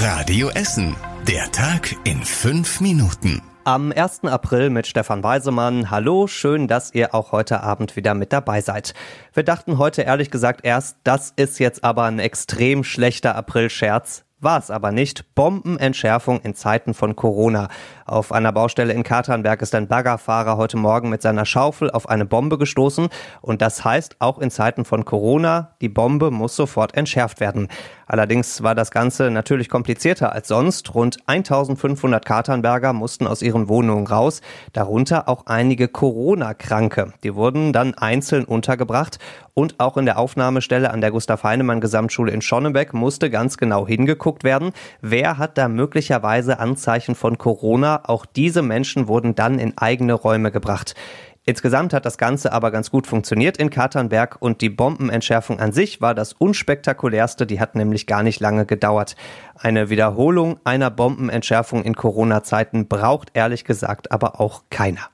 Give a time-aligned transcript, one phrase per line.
[0.00, 0.94] Radio Essen.
[1.26, 3.42] Der Tag in fünf Minuten.
[3.64, 4.26] Am 1.
[4.26, 5.90] April mit Stefan Weisemann.
[5.90, 8.94] Hallo, schön, dass ihr auch heute Abend wieder mit dabei seid.
[9.34, 14.24] Wir dachten heute ehrlich gesagt erst, das ist jetzt aber ein extrem schlechter April-Scherz.
[14.40, 15.34] War es aber nicht.
[15.34, 17.66] Bombenentschärfung in Zeiten von Corona.
[18.06, 22.24] Auf einer Baustelle in Katernberg ist ein Baggerfahrer heute Morgen mit seiner Schaufel auf eine
[22.24, 23.08] Bombe gestoßen.
[23.40, 27.66] Und das heißt, auch in Zeiten von Corona, die Bombe muss sofort entschärft werden.
[28.08, 30.94] Allerdings war das Ganze natürlich komplizierter als sonst.
[30.94, 34.40] Rund 1500 Katernberger mussten aus ihren Wohnungen raus,
[34.72, 37.12] darunter auch einige Corona-Kranke.
[37.22, 39.18] Die wurden dann einzeln untergebracht
[39.58, 43.86] und auch in der Aufnahmestelle an der Gustav Heinemann Gesamtschule in Schonnebeck musste ganz genau
[43.86, 44.70] hingeguckt werden,
[45.00, 48.02] wer hat da möglicherweise Anzeichen von Corona.
[48.04, 50.94] Auch diese Menschen wurden dann in eigene Räume gebracht.
[51.48, 56.02] Insgesamt hat das Ganze aber ganz gut funktioniert in Katernberg und die Bombenentschärfung an sich
[56.02, 59.16] war das unspektakulärste, die hat nämlich gar nicht lange gedauert.
[59.58, 65.08] Eine Wiederholung einer Bombenentschärfung in Corona-Zeiten braucht ehrlich gesagt aber auch keiner.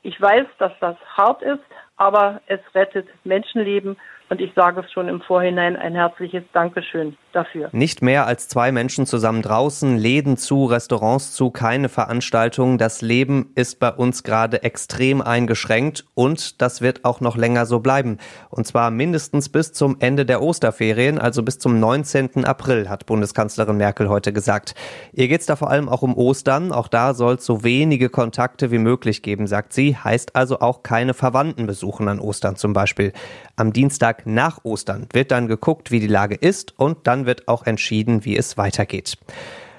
[0.00, 1.60] Ich weiß, dass das hart ist,
[1.96, 3.98] aber es rettet Menschenleben
[4.30, 7.68] und ich sage es schon im Vorhinein ein herzliches Dankeschön dafür.
[7.72, 12.78] Nicht mehr als zwei Menschen zusammen draußen, Läden zu, Restaurants zu, keine Veranstaltungen.
[12.78, 17.80] Das Leben ist bei uns gerade extrem eingeschränkt und das wird auch noch länger so
[17.80, 18.18] bleiben.
[18.50, 22.44] Und zwar mindestens bis zum Ende der Osterferien, also bis zum 19.
[22.44, 24.74] April, hat Bundeskanzlerin Merkel heute gesagt.
[25.12, 26.72] Ihr geht es da vor allem auch um Ostern.
[26.72, 29.96] Auch da soll es so wenige Kontakte wie möglich geben, sagt sie.
[29.96, 33.12] Heißt also auch keine Verwandten besuchen an Ostern zum Beispiel.
[33.56, 37.66] Am Dienstag nach Ostern wird dann geguckt, wie die Lage ist und dann wird auch
[37.66, 39.18] entschieden, wie es weitergeht.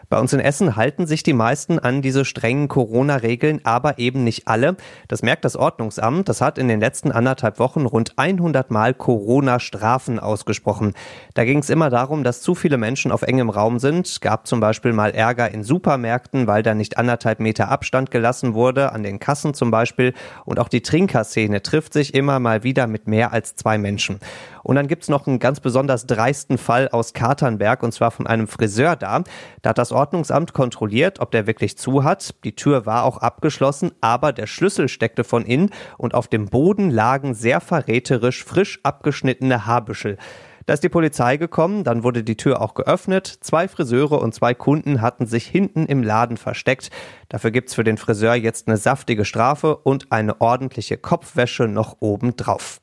[0.10, 4.48] Bei uns in Essen halten sich die meisten an diese strengen Corona-Regeln, aber eben nicht
[4.48, 4.78] alle.
[5.08, 6.30] Das merkt das Ordnungsamt.
[6.30, 10.94] Das hat in den letzten anderthalb Wochen rund 100 Mal Corona-Strafen ausgesprochen.
[11.34, 14.22] Da ging es immer darum, dass zu viele Menschen auf engem Raum sind.
[14.22, 18.92] Gab zum Beispiel mal Ärger in Supermärkten, weil da nicht anderthalb Meter Abstand gelassen wurde,
[18.92, 20.14] an den Kassen zum Beispiel.
[20.46, 24.20] Und auch die Trinkerszene trifft sich immer mal wieder mit mehr als zwei Menschen.
[24.66, 28.48] Und dann gibt's noch einen ganz besonders dreisten Fall aus Katernberg, und zwar von einem
[28.48, 29.24] Friseur da.
[29.62, 32.36] Da hat das Ordnungsamt kontrolliert, ob der wirklich zu hat.
[32.44, 36.92] Die Tür war auch abgeschlossen, aber der Schlüssel steckte von innen und auf dem Boden
[36.92, 40.18] lagen sehr verräterisch frisch abgeschnittene Haarbüschel.
[40.66, 43.28] Da ist die Polizei gekommen, dann wurde die Tür auch geöffnet.
[43.28, 46.90] Zwei Friseure und zwei Kunden hatten sich hinten im Laden versteckt.
[47.30, 52.36] Dafür gibt's für den Friseur jetzt eine saftige Strafe und eine ordentliche Kopfwäsche noch oben
[52.36, 52.80] drauf.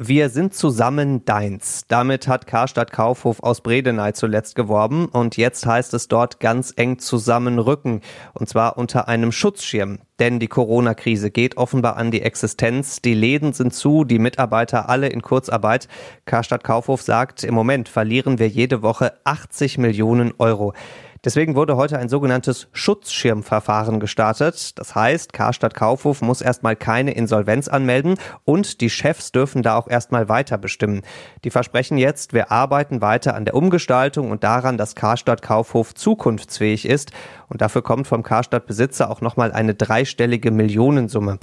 [0.00, 1.84] Wir sind zusammen deins.
[1.86, 6.98] Damit hat Karstadt Kaufhof aus Bredeney zuletzt geworben und jetzt heißt es dort ganz eng
[6.98, 8.00] zusammenrücken
[8.32, 10.00] und zwar unter einem Schutzschirm.
[10.18, 13.02] Denn die Corona-Krise geht offenbar an die Existenz.
[13.02, 15.86] Die Läden sind zu, die Mitarbeiter alle in Kurzarbeit.
[16.24, 20.74] Karstadt Kaufhof sagt, im Moment verlieren wir jede Woche 80 Millionen Euro.
[21.24, 24.78] Deswegen wurde heute ein sogenanntes Schutzschirmverfahren gestartet.
[24.78, 29.88] Das heißt, Karstadt Kaufhof muss erstmal keine Insolvenz anmelden und die Chefs dürfen da auch
[29.88, 31.00] erstmal weiter bestimmen.
[31.44, 36.86] Die versprechen jetzt, wir arbeiten weiter an der Umgestaltung und daran, dass Karstadt Kaufhof zukunftsfähig
[36.86, 37.12] ist.
[37.48, 41.38] Und dafür kommt vom Karstadt Besitzer auch nochmal eine dreistellige Millionensumme.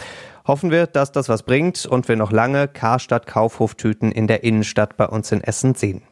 [0.46, 4.96] Hoffen wir, dass das was bringt und wir noch lange Karstadt Kaufhoftüten in der Innenstadt
[4.98, 6.04] bei uns in Essen sehen.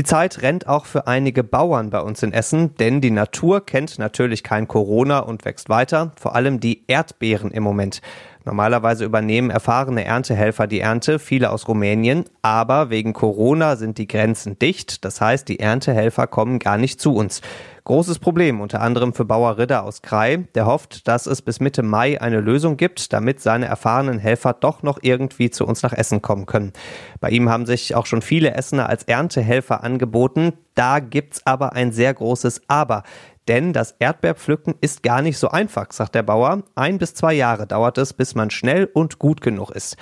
[0.00, 3.98] Die Zeit rennt auch für einige Bauern bei uns in Essen, denn die Natur kennt
[3.98, 8.00] natürlich kein Corona und wächst weiter, vor allem die Erdbeeren im Moment.
[8.46, 14.58] Normalerweise übernehmen erfahrene Erntehelfer die Ernte, viele aus Rumänien, aber wegen Corona sind die Grenzen
[14.58, 17.42] dicht, das heißt, die Erntehelfer kommen gar nicht zu uns.
[17.84, 21.82] Großes Problem unter anderem für Bauer Ritter aus Krai, der hofft, dass es bis Mitte
[21.82, 26.20] Mai eine Lösung gibt, damit seine erfahrenen Helfer doch noch irgendwie zu uns nach Essen
[26.20, 26.72] kommen können.
[27.20, 30.52] Bei ihm haben sich auch schon viele Essener als Erntehelfer angeboten.
[30.74, 33.02] Da gibt's aber ein sehr großes Aber.
[33.48, 36.62] Denn das Erdbeerpflücken ist gar nicht so einfach, sagt der Bauer.
[36.74, 39.96] Ein bis zwei Jahre dauert es, bis man schnell und gut genug ist.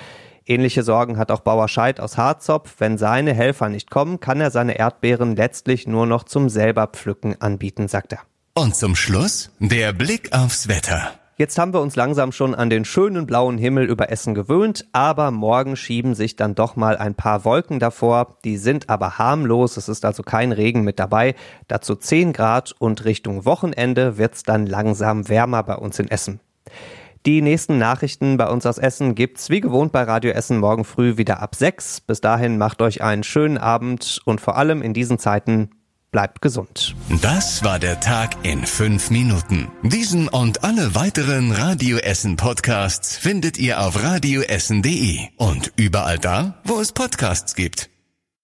[0.49, 2.77] Ähnliche Sorgen hat auch Bauer Scheid aus Harzopf.
[2.79, 7.39] Wenn seine Helfer nicht kommen, kann er seine Erdbeeren letztlich nur noch zum selber pflücken
[7.39, 8.21] anbieten, sagt er.
[8.55, 11.11] Und zum Schluss der Blick aufs Wetter.
[11.37, 15.29] Jetzt haben wir uns langsam schon an den schönen blauen Himmel über Essen gewöhnt, aber
[15.29, 18.35] morgen schieben sich dann doch mal ein paar Wolken davor.
[18.43, 21.35] Die sind aber harmlos, es ist also kein Regen mit dabei.
[21.67, 26.39] Dazu 10 Grad und Richtung Wochenende wird's dann langsam wärmer bei uns in Essen.
[27.29, 31.17] Die nächsten Nachrichten bei uns aus Essen gibt's wie gewohnt bei Radio Essen morgen früh
[31.17, 32.01] wieder ab 6.
[32.01, 35.69] Bis dahin macht euch einen schönen Abend und vor allem in diesen Zeiten
[36.11, 36.95] bleibt gesund.
[37.21, 39.67] Das war der Tag in fünf Minuten.
[39.83, 46.79] Diesen und alle weiteren Radio Essen Podcasts findet ihr auf radioessen.de und überall da, wo
[46.79, 47.91] es Podcasts gibt.